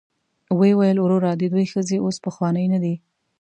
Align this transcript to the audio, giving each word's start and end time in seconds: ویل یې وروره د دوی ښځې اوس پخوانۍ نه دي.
ویل 0.59 0.79
یې 0.97 1.01
وروره 1.03 1.29
د 1.35 1.43
دوی 1.53 1.65
ښځې 1.73 1.97
اوس 2.05 2.17
پخوانۍ 2.25 2.65
نه 2.73 2.79
دي. 2.83 2.95